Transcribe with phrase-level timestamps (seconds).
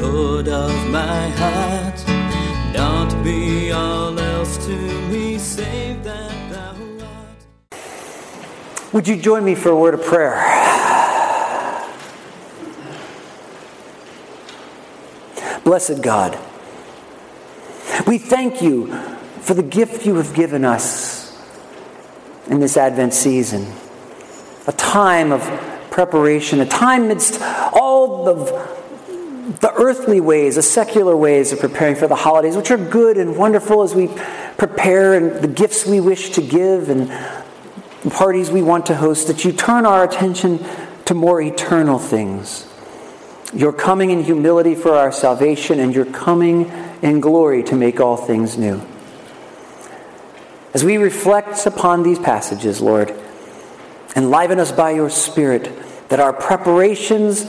[0.00, 2.06] Lord of my heart.
[2.74, 4.76] Not be all else to
[5.08, 6.74] me, save that thou
[7.06, 7.80] art.
[8.94, 10.36] Would you join me for a word of prayer?
[15.64, 16.38] Blessed God,
[18.06, 18.92] we thank you
[19.42, 21.38] for the gift you have given us
[22.48, 23.66] in this Advent season.
[24.66, 25.42] A time of
[25.90, 27.40] preparation, a time amidst
[27.72, 28.79] all of
[29.58, 33.36] the earthly ways, the secular ways of preparing for the holidays, which are good and
[33.36, 34.08] wonderful as we
[34.56, 37.08] prepare and the gifts we wish to give and
[38.02, 40.64] the parties we want to host, that you turn our attention
[41.06, 42.66] to more eternal things.
[43.52, 46.70] Your coming in humility for our salvation and your coming
[47.02, 48.80] in glory to make all things new.
[50.72, 53.12] As we reflect upon these passages, Lord,
[54.14, 55.68] enliven us by your Spirit
[56.08, 57.44] that our preparations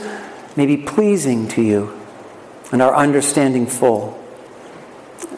[0.56, 1.98] may be pleasing to you
[2.70, 4.18] and our understanding full.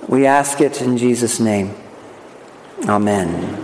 [0.08, 1.74] We ask it in Jesus' name.
[2.86, 3.60] Amen.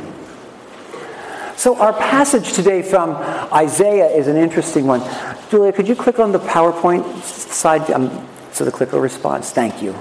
[1.56, 3.10] So, our passage today from
[3.52, 5.02] Isaiah is an interesting one.
[5.50, 9.50] Julia, could you click on the PowerPoint side um, so the clicker responds?
[9.50, 9.92] Thank you.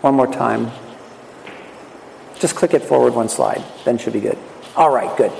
[0.00, 0.70] One more time.
[2.38, 4.38] Just click it forward one slide, then should be good.
[4.76, 5.30] All right, good.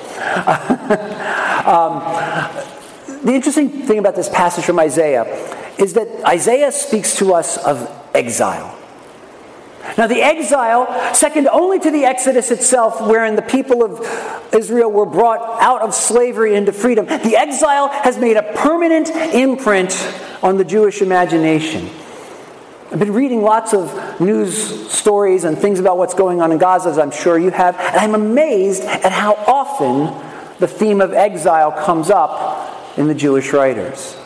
[1.66, 2.02] um,
[3.29, 5.25] the interesting thing about this passage from Isaiah
[5.77, 8.75] is that Isaiah speaks to us of exile.
[9.98, 15.05] Now, the exile, second only to the Exodus itself, wherein the people of Israel were
[15.05, 19.92] brought out of slavery into freedom, the exile has made a permanent imprint
[20.42, 21.91] on the Jewish imagination.
[22.91, 26.89] I've been reading lots of news stories and things about what's going on in Gaza,
[26.89, 30.07] as I'm sure you have, and I'm amazed at how often
[30.61, 32.67] the theme of exile comes up
[32.98, 34.17] in the Jewish writers.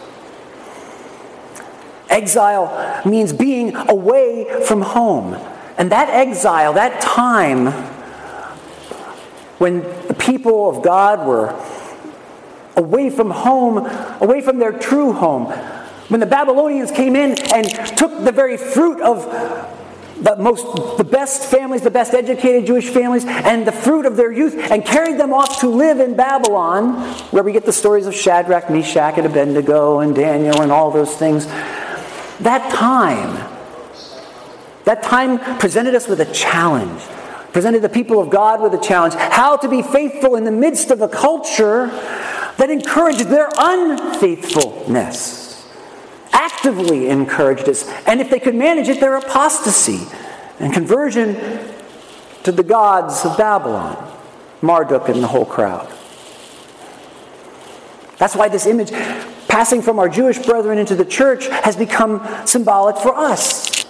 [2.09, 5.35] Exile means being away from home.
[5.77, 7.67] And that exile, that time
[9.59, 11.55] when the people of God were
[12.77, 13.87] away from home,
[14.21, 15.47] away from their true home,
[16.09, 19.27] when the Babylonians came in and took the very fruit of
[20.23, 24.31] the most the best families, the best educated Jewish families, and the fruit of their
[24.33, 26.95] youth, and carried them off to live in Babylon,
[27.31, 31.15] where we get the stories of Shadrach, Meshach, and Abednego, and Daniel, and all those
[31.17, 31.47] things.
[32.41, 33.35] That time,
[34.85, 37.03] that time presented us with a challenge,
[37.53, 40.91] presented the people of God with a challenge how to be faithful in the midst
[40.91, 45.42] of a culture that encouraged their unfaithfulness
[46.63, 47.89] actively encouraged us.
[48.07, 50.07] And if they could manage it, their apostasy
[50.61, 51.35] and conversion
[52.45, 53.97] to the gods of Babylon,
[54.61, 55.93] Marduk and the whole crowd.
[58.19, 58.93] That's why this image,
[59.49, 63.85] passing from our Jewish brethren into the church, has become symbolic for us.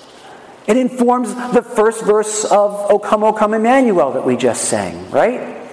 [0.67, 5.11] It informs the first verse of O come, O come, Emmanuel that we just sang,
[5.11, 5.69] right?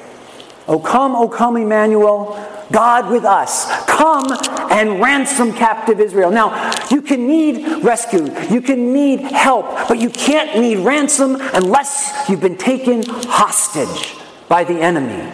[0.68, 2.34] O come, O come, Emmanuel,
[2.72, 3.68] God with us.
[3.86, 4.28] Come
[4.72, 6.32] and ransom captive Israel.
[6.32, 12.30] Now, you can need rescue, you can need help, but you can't need ransom unless
[12.30, 14.16] you've been taken hostage
[14.48, 15.32] by the enemy.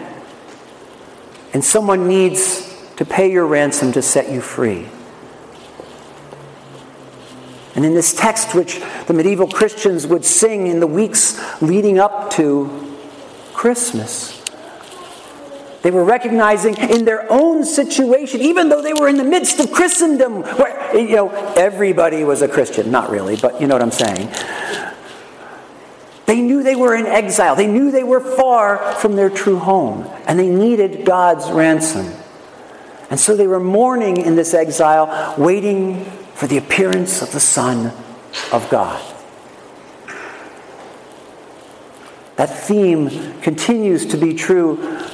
[1.52, 4.88] And someone needs to pay your ransom to set you free.
[7.74, 12.30] And in this text, which the medieval Christians would sing in the weeks leading up
[12.32, 12.96] to
[13.52, 14.42] Christmas,
[15.86, 19.70] they were recognizing in their own situation, even though they were in the midst of
[19.70, 22.90] Christendom, where, you know, everybody was a Christian.
[22.90, 24.28] Not really, but you know what I'm saying.
[26.26, 27.54] They knew they were in exile.
[27.54, 32.12] They knew they were far from their true home, and they needed God's ransom.
[33.08, 36.04] And so they were mourning in this exile, waiting
[36.34, 37.92] for the appearance of the Son
[38.50, 39.00] of God.
[42.34, 45.06] That theme continues to be true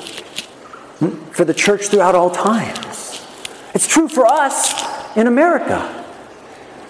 [1.10, 3.24] for the church throughout all times.
[3.74, 6.04] It's true for us in America,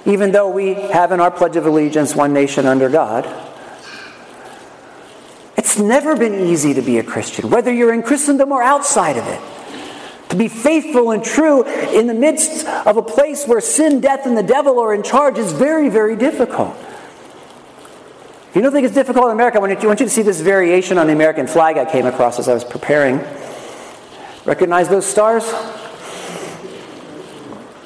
[0.05, 3.26] even though we have in our Pledge of Allegiance one nation under God.
[5.56, 9.26] It's never been easy to be a Christian, whether you're in Christendom or outside of
[9.26, 9.41] it.
[10.31, 14.37] To be faithful and true in the midst of a place where sin, death, and
[14.37, 16.75] the devil are in charge is very, very difficult.
[18.49, 20.99] If you don't think it's difficult in America, I want you, to see this variation
[20.99, 23.19] on the American flag I came across as I was preparing.
[24.44, 25.44] Recognize those stars?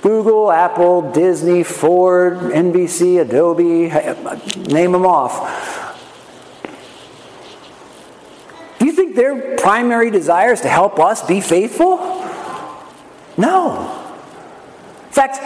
[0.00, 3.88] Google, Apple, Disney, Ford, NBC, Adobe,
[4.72, 5.64] name them off.
[8.78, 11.96] Do you think their primary desire is to help us be faithful?
[13.36, 14.02] No.
[15.06, 15.40] In fact,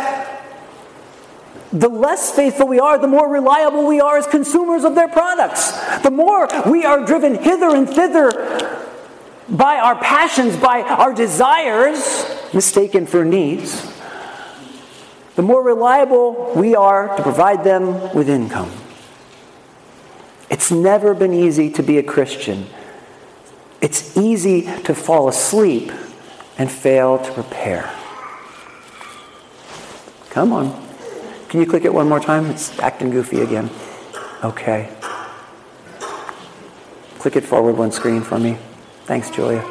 [1.72, 5.72] the less faithful we are, the more reliable we are as consumers of their products.
[6.02, 8.30] The more we are driven hither and thither
[9.50, 12.24] by our passions, by our desires,
[12.54, 13.92] mistaken for needs,
[15.36, 18.70] the more reliable we are to provide them with income.
[20.50, 22.66] It's never been easy to be a Christian.
[23.80, 25.92] It's easy to fall asleep
[26.58, 27.90] and fail to prepare.
[30.30, 30.88] Come on.
[31.48, 32.46] Can you click it one more time?
[32.46, 33.70] It's acting goofy again.
[34.44, 34.90] Okay.
[37.18, 38.56] Click it forward one screen for me.
[39.10, 39.64] Thanks, Julia.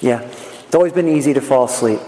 [0.00, 2.00] Yeah, it's always been easy to fall asleep.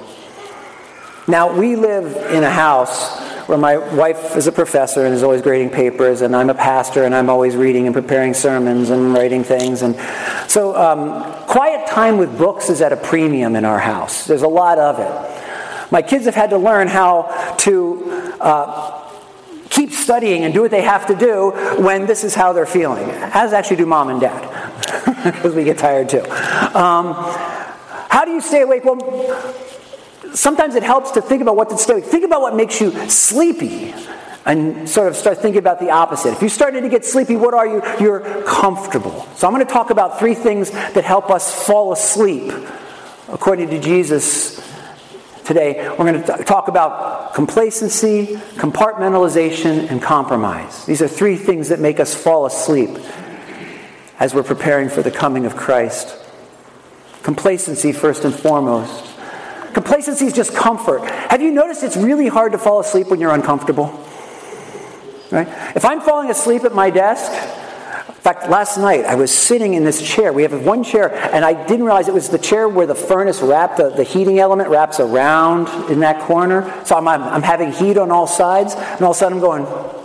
[1.29, 5.43] Now, we live in a house where my wife is a professor and is always
[5.43, 9.45] grading papers, and I'm a pastor and I'm always reading and preparing sermons and writing
[9.45, 9.83] things.
[9.83, 9.95] And
[10.51, 14.27] so, um, quiet time with books is at a premium in our house.
[14.27, 15.93] There's a lot of it.
[15.93, 19.03] My kids have had to learn how to uh,
[19.69, 23.11] keep studying and do what they have to do when this is how they're feeling.
[23.11, 24.52] As actually do mom and dad,
[25.25, 26.23] because we get tired too.
[26.23, 27.15] Um,
[28.09, 28.85] how do you stay awake?
[28.85, 28.99] Well,
[30.35, 32.05] sometimes it helps to think about what to stay awake.
[32.05, 33.95] Think about what makes you sleepy
[34.45, 36.33] and sort of start thinking about the opposite.
[36.33, 37.83] If you started to get sleepy, what are you?
[38.01, 39.27] You're comfortable.
[39.37, 42.53] So I'm going to talk about three things that help us fall asleep
[43.29, 44.61] according to Jesus
[45.45, 45.89] today.
[45.91, 50.85] We're going to talk about complacency, compartmentalization, and compromise.
[50.87, 52.91] These are three things that make us fall asleep
[54.23, 56.17] as we're preparing for the coming of Christ.
[57.25, 59.05] Complacency, first and foremost.
[59.75, 61.05] Complacency is just comfort.
[61.29, 63.87] Have you noticed it's really hard to fall asleep when you're uncomfortable?
[65.33, 65.49] Right?
[65.75, 67.33] If I'm falling asleep at my desk,
[68.07, 70.33] in fact, last night I was sitting in this chair.
[70.33, 73.43] We have one chair, and I didn't realize it was the chair where the furnace
[73.43, 76.73] wrapped, the, the heating element wraps around in that corner.
[76.85, 79.43] So I'm, I'm, I'm having heat on all sides, and all of a sudden I'm
[79.43, 80.02] going,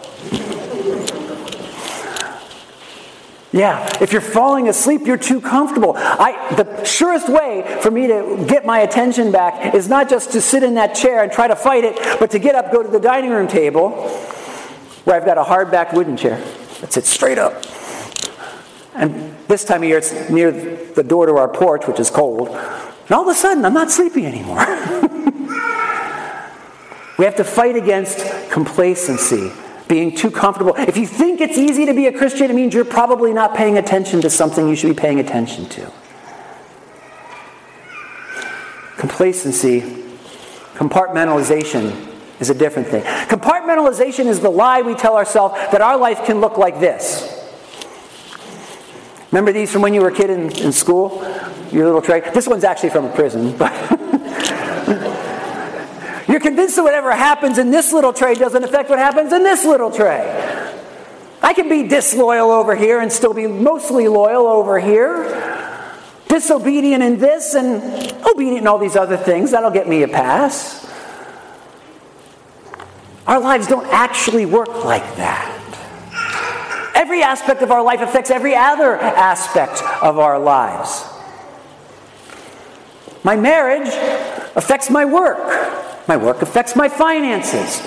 [3.57, 5.93] Yeah, if you're falling asleep, you're too comfortable.
[5.97, 10.41] I, the surest way for me to get my attention back is not just to
[10.41, 12.89] sit in that chair and try to fight it, but to get up, go to
[12.89, 13.89] the dining room table,
[15.05, 16.39] where I've got a hard-backed wooden chair
[16.81, 17.63] that sits straight up.
[18.93, 22.49] And this time of year, it's near the door to our porch, which is cold.
[22.49, 24.59] And all of a sudden, I'm not sleepy anymore.
[27.17, 29.51] we have to fight against complacency
[29.87, 30.75] being too comfortable.
[30.77, 33.77] If you think it's easy to be a Christian, it means you're probably not paying
[33.77, 35.91] attention to something you should be paying attention to.
[38.97, 39.81] Complacency,
[40.75, 42.07] compartmentalization
[42.39, 43.03] is a different thing.
[43.03, 47.33] Compartmentalization is the lie we tell ourselves that our life can look like this.
[49.31, 51.21] Remember these from when you were a kid in, in school?
[51.71, 52.21] Your little tray?
[52.33, 53.73] This one's actually from a prison, but.
[56.37, 59.65] You're convinced that whatever happens in this little tray doesn't affect what happens in this
[59.65, 60.21] little tray.
[61.41, 65.23] I can be disloyal over here and still be mostly loyal over here.
[66.27, 67.81] Disobedient in this and
[68.23, 69.49] obedient in all these other things.
[69.49, 70.87] That'll get me a pass.
[73.25, 76.91] Our lives don't actually work like that.
[76.93, 81.03] Every aspect of our life affects every other aspect of our lives.
[83.23, 83.87] My marriage
[84.55, 85.76] affects my work.
[86.07, 87.85] My work affects my finances.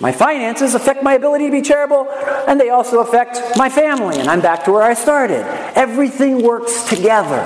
[0.00, 2.08] My finances affect my ability to be charitable,
[2.48, 5.44] and they also affect my family, and I'm back to where I started.
[5.76, 7.44] Everything works together.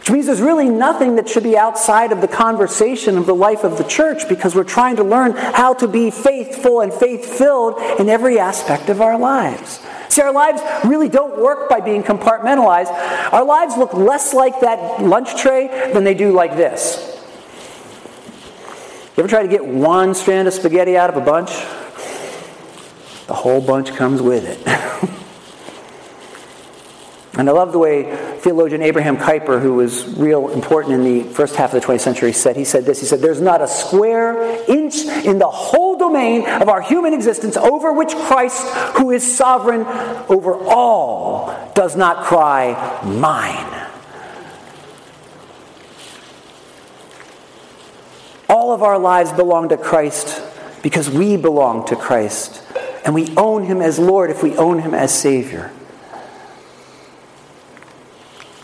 [0.00, 3.62] Which means there's really nothing that should be outside of the conversation of the life
[3.62, 7.78] of the church because we're trying to learn how to be faithful and faith filled
[8.00, 9.80] in every aspect of our lives.
[10.08, 12.90] See, our lives really don't work by being compartmentalized.
[13.32, 17.11] Our lives look less like that lunch tray than they do like this.
[19.14, 21.50] You ever try to get one strand of spaghetti out of a bunch?
[23.26, 24.66] The whole bunch comes with it.
[27.38, 31.56] and I love the way theologian Abraham Kuyper, who was real important in the first
[31.56, 32.56] half of the 20th century, said.
[32.56, 36.70] He said this He said, There's not a square inch in the whole domain of
[36.70, 38.66] our human existence over which Christ,
[38.96, 39.82] who is sovereign
[40.30, 43.81] over all, does not cry, Mine.
[48.52, 50.42] All of our lives belong to Christ
[50.82, 52.62] because we belong to Christ.
[53.02, 55.70] And we own him as Lord if we own him as Savior.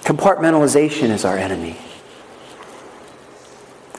[0.02, 1.78] Compartmentalization is our enemy.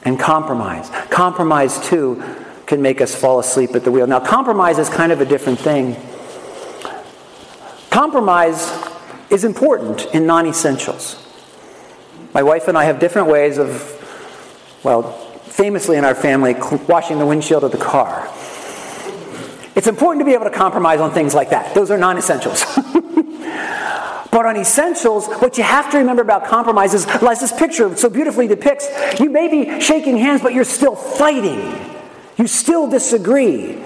[0.04, 0.88] And compromise.
[1.10, 2.22] Compromise, too,
[2.66, 4.06] can make us fall asleep at the wheel.
[4.06, 5.96] Now, compromise is kind of a different thing.
[7.90, 8.72] Compromise
[9.28, 11.16] is important in non essentials.
[12.32, 16.54] My wife and I have different ways of, well, famously in our family,
[16.88, 18.28] washing the windshield of the car.
[19.76, 21.74] It's important to be able to compromise on things like that.
[21.74, 22.64] Those are non essentials.
[24.30, 28.08] but on essentials, what you have to remember about compromise is, as this picture so
[28.08, 28.88] beautifully depicts,
[29.20, 31.78] you may be shaking hands, but you're still fighting.
[32.36, 33.82] You still disagree.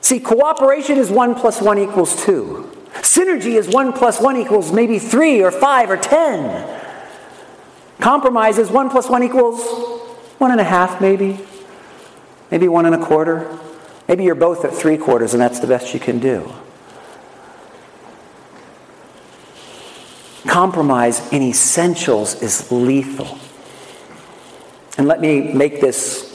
[0.00, 2.70] See, cooperation is 1 plus 1 equals 2.
[3.00, 6.77] Synergy is 1 plus 1 equals maybe 3 or 5 or 10.
[8.00, 9.60] Compromise is 1 plus 1 equals
[10.38, 11.40] 1.5 maybe.
[12.50, 13.58] Maybe 1 and a quarter.
[14.06, 16.52] Maybe you're both at 3 quarters and that's the best you can do.
[20.46, 23.38] Compromise in essentials is lethal.
[24.96, 26.26] And let me make this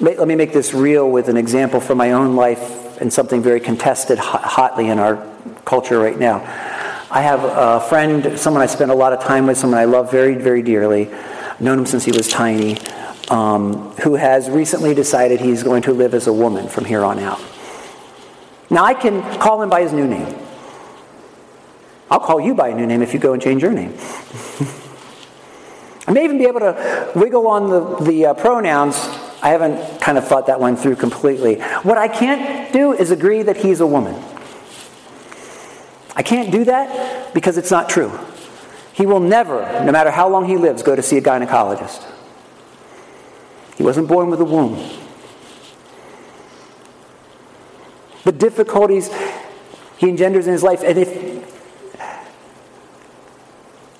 [0.00, 3.60] let me make this real with an example from my own life and something very
[3.60, 5.26] contested hotly in our
[5.66, 6.38] culture right now.
[7.10, 10.10] I have a friend, someone I spend a lot of time with, someone I love
[10.10, 11.10] very, very dearly.
[11.58, 12.78] Known him since he was tiny,
[13.30, 17.18] um, who has recently decided he's going to live as a woman from here on
[17.18, 17.40] out.
[18.70, 20.38] Now, I can call him by his new name.
[22.10, 23.92] I'll call you by a new name if you go and change your name.
[26.06, 28.96] I may even be able to wiggle on the, the uh, pronouns
[29.42, 31.60] I haven't kind of thought that one through completely.
[31.82, 34.22] What I can't do is agree that he's a woman.
[36.16, 38.18] I can't do that because it's not true.
[38.92, 42.04] He will never, no matter how long he lives, go to see a gynecologist.
[43.76, 44.76] He wasn't born with a womb.
[48.24, 49.10] The difficulties
[49.96, 51.40] he engenders in his life, and if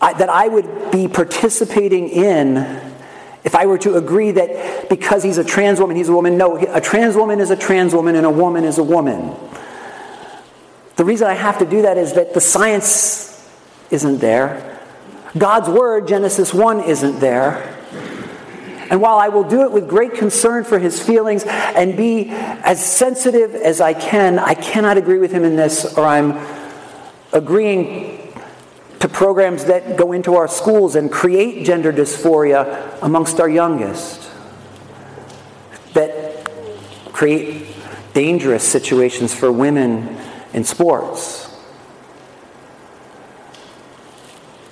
[0.03, 2.57] I, that I would be participating in
[3.43, 6.57] if I were to agree that because he's a trans woman, he's a woman, no,
[6.57, 9.35] a trans woman is a trans woman and a woman is a woman.
[11.01, 13.51] The reason I have to do that is that the science
[13.91, 14.79] isn't there.
[15.39, 17.75] God's word, Genesis 1, isn't there.
[18.91, 22.85] And while I will do it with great concern for his feelings and be as
[22.85, 26.37] sensitive as I can, I cannot agree with him in this, or I'm
[27.33, 28.35] agreeing
[28.99, 34.31] to programs that go into our schools and create gender dysphoria amongst our youngest,
[35.95, 36.45] that
[37.15, 37.69] create
[38.13, 40.21] dangerous situations for women
[40.53, 41.49] in sports,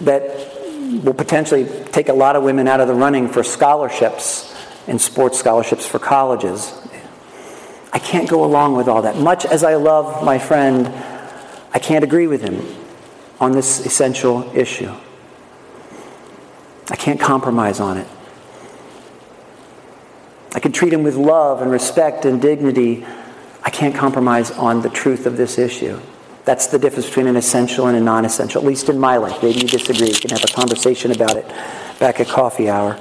[0.00, 0.22] that
[1.04, 4.54] will potentially take a lot of women out of the running for scholarships
[4.86, 6.72] and sports scholarships for colleges.
[7.92, 9.16] I can't go along with all that.
[9.16, 10.86] Much as I love my friend,
[11.72, 12.64] I can't agree with him
[13.40, 14.92] on this essential issue.
[16.90, 18.06] I can't compromise on it.
[20.54, 23.06] I can treat him with love and respect and dignity.
[23.68, 26.00] I can't compromise on the truth of this issue.
[26.46, 29.42] That's the difference between an essential and a non essential, at least in my life.
[29.42, 30.06] Maybe you disagree.
[30.06, 31.46] We can have a conversation about it
[32.00, 32.98] back at coffee hour.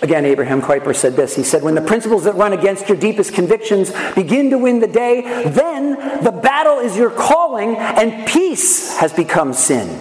[0.00, 1.36] Again, Abraham Kuyper said this.
[1.36, 4.88] He said, When the principles that run against your deepest convictions begin to win the
[4.88, 10.00] day, then the battle is your calling and peace has become sin.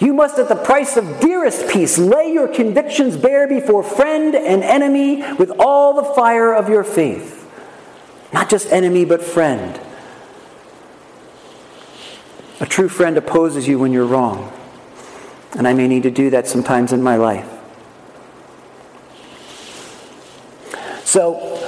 [0.00, 4.64] You must, at the price of dearest peace, lay your convictions bare before friend and
[4.64, 7.36] enemy with all the fire of your faith.
[8.32, 9.78] Not just enemy, but friend.
[12.60, 14.50] A true friend opposes you when you're wrong.
[15.52, 17.48] And I may need to do that sometimes in my life.
[21.04, 21.58] So,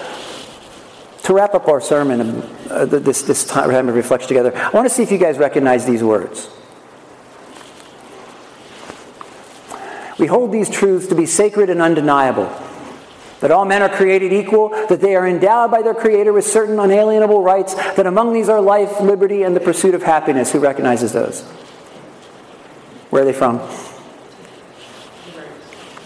[1.24, 4.94] to wrap up our sermon, uh, this, this time of reflection together, I want to
[4.94, 6.48] see if you guys recognize these words.
[10.19, 12.50] We hold these truths to be sacred and undeniable.
[13.40, 16.78] That all men are created equal, that they are endowed by their Creator with certain
[16.78, 20.52] unalienable rights, that among these are life, liberty, and the pursuit of happiness.
[20.52, 21.42] Who recognizes those?
[23.11, 23.61] Where are they from?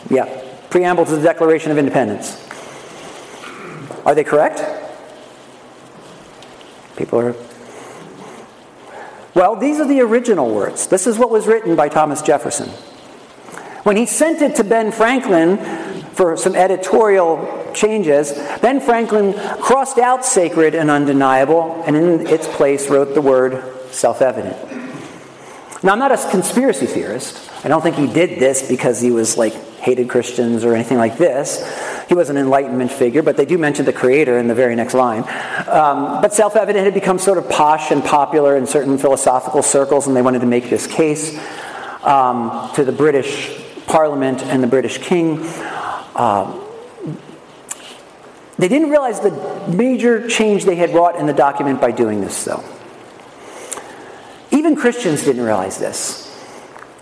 [0.08, 0.44] Yeah.
[0.70, 2.42] Preamble to the Declaration of Independence.
[4.04, 4.62] Are they correct?
[6.96, 7.34] People are.
[9.34, 10.86] Well, these are the original words.
[10.86, 12.70] This is what was written by Thomas Jefferson.
[13.86, 15.58] When he sent it to Ben Franklin
[16.14, 22.90] for some editorial changes, Ben Franklin crossed out sacred and undeniable and in its place
[22.90, 23.62] wrote the word
[23.92, 24.56] self evident.
[25.84, 27.48] Now, I'm not a conspiracy theorist.
[27.64, 31.16] I don't think he did this because he was like hated Christians or anything like
[31.16, 31.62] this.
[32.08, 34.94] He was an Enlightenment figure, but they do mention the Creator in the very next
[34.94, 35.20] line.
[35.68, 40.08] Um, but self evident had become sort of posh and popular in certain philosophical circles,
[40.08, 41.38] and they wanted to make this case
[42.02, 45.46] um, to the British Parliament and the British King.
[46.14, 46.62] Um,
[48.58, 52.44] they didn't realize the major change they had wrought in the document by doing this,
[52.44, 52.64] though.
[54.50, 56.34] Even Christians didn't realize this,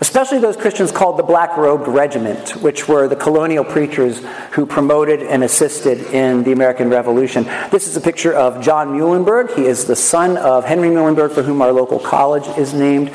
[0.01, 5.21] especially those Christians called the Black Robed Regiment, which were the colonial preachers who promoted
[5.21, 7.45] and assisted in the American Revolution.
[7.71, 9.55] This is a picture of John Muhlenberg.
[9.55, 13.09] He is the son of Henry Muhlenberg, for whom our local college is named.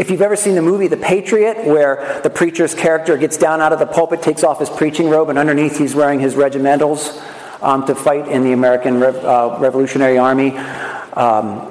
[0.00, 3.74] If you've ever seen the movie The Patriot, where the preacher's character gets down out
[3.74, 7.22] of the pulpit, takes off his preaching robe, and underneath he's wearing his regimentals
[7.60, 11.70] um, to fight in the American Re- uh, Revolutionary Army, um,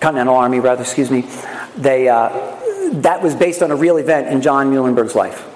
[0.00, 1.28] Continental Army, rather, excuse me.
[1.76, 2.30] They, uh,
[3.02, 5.46] that was based on a real event in John Muhlenberg's life.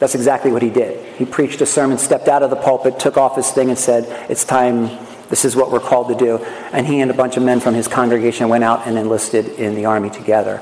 [0.00, 1.06] That's exactly what he did.
[1.14, 4.28] He preached a sermon, stepped out of the pulpit, took off his thing, and said,
[4.28, 4.86] It's time,
[5.28, 6.38] this is what we're called to do.
[6.72, 9.76] And he and a bunch of men from his congregation went out and enlisted in
[9.76, 10.60] the army together.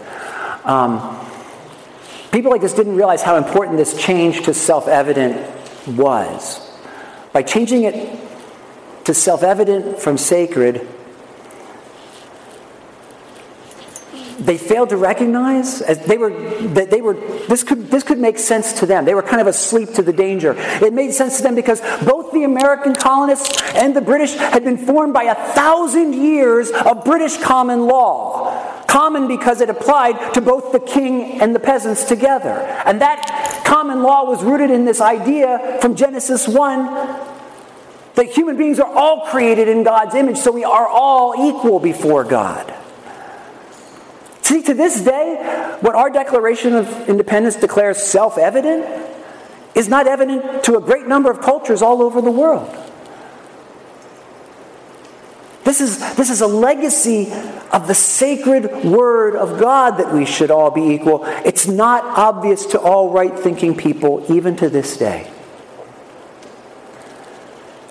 [0.64, 1.18] Um,
[2.30, 5.36] people like this didn't realize how important this change to self evident
[5.86, 6.70] was.
[7.32, 8.18] By changing it
[9.04, 10.86] to self evident from sacred,
[14.38, 16.30] they failed to recognize as they were
[16.68, 17.14] that they were
[17.48, 19.04] this could this could make sense to them.
[19.04, 20.54] They were kind of asleep to the danger.
[20.56, 24.78] It made sense to them because both the american colonists and the british had been
[24.78, 30.70] formed by a thousand years of british common law common because it applied to both
[30.72, 35.78] the king and the peasants together and that common law was rooted in this idea
[35.80, 37.32] from genesis 1
[38.14, 42.24] that human beings are all created in God's image, so we are all equal before
[42.24, 42.72] God.
[44.42, 48.86] See, to this day, what our Declaration of Independence declares self evident
[49.74, 52.68] is not evident to a great number of cultures all over the world.
[55.64, 57.32] This is, this is a legacy
[57.72, 61.24] of the sacred word of God that we should all be equal.
[61.44, 65.30] It's not obvious to all right thinking people, even to this day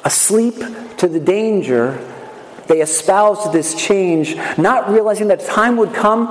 [0.03, 0.55] asleep
[0.97, 1.99] to the danger,
[2.67, 6.27] they espoused this change, not realizing that time would come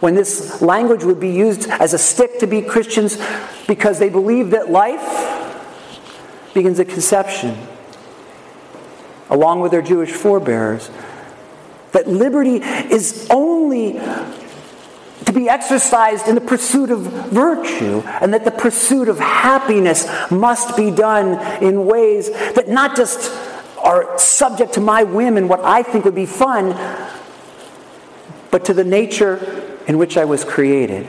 [0.00, 3.18] when this language would be used as a stick to beat Christians
[3.66, 5.04] because they believed that life
[6.54, 7.56] begins at conception,
[9.30, 10.90] along with their Jewish forebears.
[11.92, 13.94] That liberty is only
[15.24, 20.76] to be exercised in the pursuit of virtue, and that the pursuit of happiness must
[20.76, 23.30] be done in ways that not just
[23.78, 26.70] are subject to my whim and what I think would be fun,
[28.50, 31.06] but to the nature in which I was created.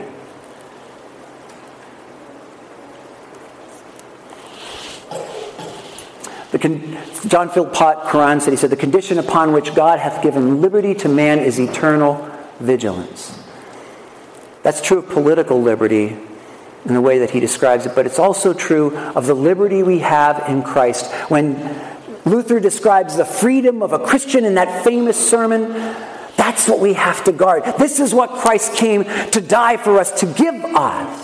[6.50, 10.60] The, Con- John Philpott Curran said, he said, the condition upon which God hath given
[10.60, 12.28] liberty to man is eternal
[12.60, 13.38] vigilance.
[14.62, 16.16] That's true of political liberty
[16.84, 19.98] in the way that he describes it, but it's also true of the liberty we
[19.98, 21.10] have in Christ.
[21.30, 21.56] When
[22.24, 25.72] Luther describes the freedom of a Christian in that famous sermon,
[26.36, 27.64] that's what we have to guard.
[27.78, 31.19] This is what Christ came to die for us, to give us.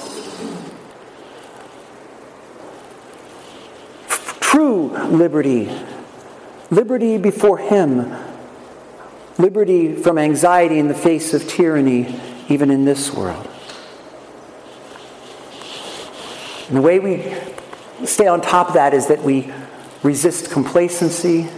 [4.57, 5.71] True liberty,
[6.71, 8.11] liberty before Him,
[9.37, 13.47] liberty from anxiety in the face of tyranny even in this world.
[16.69, 17.37] And the way we
[18.07, 19.53] stay on top of that is that we
[20.03, 21.51] resist complacency,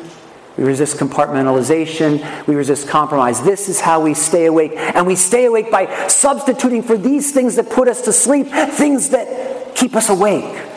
[0.57, 3.41] we resist compartmentalization, we resist compromise.
[3.45, 4.73] This is how we stay awake.
[4.75, 9.11] And we stay awake by substituting for these things that put us to sleep, things
[9.11, 10.68] that keep us awake.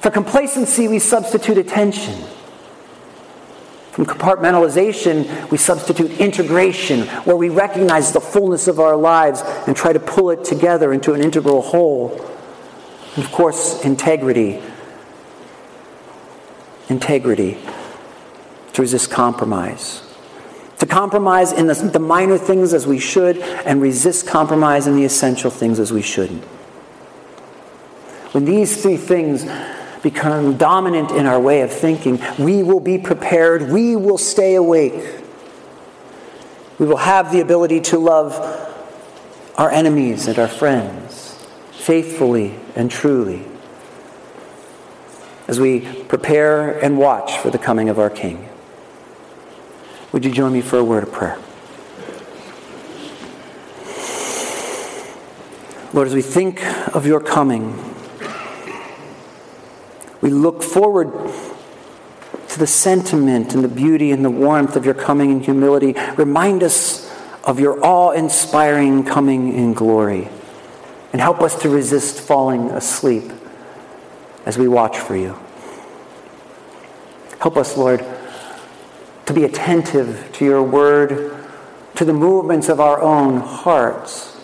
[0.00, 2.24] For complacency, we substitute attention.
[3.92, 9.92] From compartmentalization, we substitute integration, where we recognize the fullness of our lives and try
[9.92, 12.12] to pull it together into an integral whole.
[13.16, 14.62] And of course, integrity.
[16.88, 17.58] Integrity.
[18.74, 20.04] To resist compromise.
[20.78, 25.04] To compromise in the, the minor things as we should, and resist compromise in the
[25.04, 26.44] essential things as we shouldn't.
[28.30, 29.44] When these three things
[30.10, 35.20] become dominant in our way of thinking, we will be prepared, we will stay awake.
[36.78, 38.32] We will have the ability to love
[39.56, 43.44] our enemies and our friends faithfully and truly
[45.46, 48.48] as we prepare and watch for the coming of our King.
[50.12, 51.38] Would you join me for a word of prayer?
[55.92, 57.97] Lord, as we think of your coming,
[60.28, 61.10] we look forward
[62.48, 65.94] to the sentiment and the beauty and the warmth of your coming in humility.
[66.18, 67.10] Remind us
[67.44, 70.28] of your awe inspiring coming in glory.
[71.14, 73.24] And help us to resist falling asleep
[74.44, 75.38] as we watch for you.
[77.40, 78.04] Help us, Lord,
[79.24, 81.42] to be attentive to your word,
[81.94, 84.38] to the movements of our own hearts.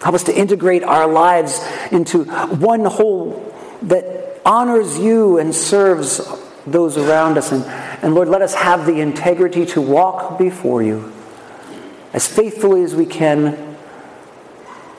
[0.00, 3.44] Help us to integrate our lives into one whole
[3.82, 6.20] that honors you and serves
[6.66, 7.52] those around us.
[7.52, 7.64] And,
[8.02, 11.12] and Lord, let us have the integrity to walk before you
[12.12, 13.76] as faithfully as we can,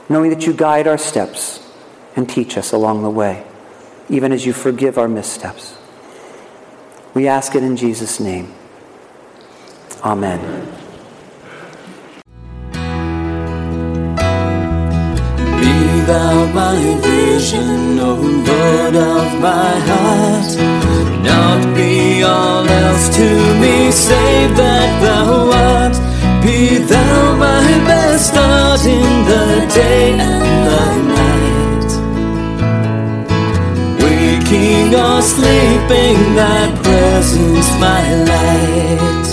[0.08, 1.66] knowing that you guide our steps
[2.16, 3.46] and teach us along the way,
[4.10, 5.76] even as you forgive our missteps.
[7.14, 8.54] We ask it in Jesus' name.
[10.04, 10.66] Amen.
[10.66, 10.79] Be
[16.10, 18.14] thou my vision, O
[18.50, 20.52] Lord of my heart.
[21.30, 23.30] Not be all else to
[23.62, 25.28] me, save that thou
[25.72, 25.96] art.
[26.44, 29.46] Be thou my best start in the
[29.80, 30.86] day and the
[31.20, 31.92] night.
[34.02, 39.29] Waking or sleeping, thy presence my light.